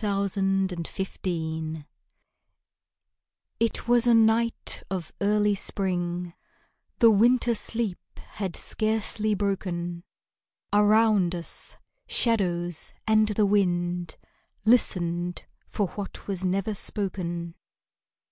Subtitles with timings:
[0.00, 1.84] SARA TEASDALE WISDOM
[3.58, 6.34] It was a night of early spring,
[7.00, 7.98] The winter sleep
[8.38, 10.04] was scarcely broken;
[10.72, 11.74] Around us
[12.06, 14.14] shadows and the wind
[14.64, 17.56] Listened for what was never spoken.